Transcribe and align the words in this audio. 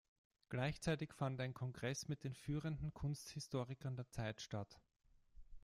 Gleichzeitig 0.49 1.13
fand 1.13 1.39
ein 1.41 1.53
Kongress 1.53 2.07
mit 2.07 2.23
den 2.23 2.33
führenden 2.33 2.91
Kunsthistorikern 2.91 3.95
der 3.95 4.09
Zeit 4.09 4.41
statt. 4.41 4.79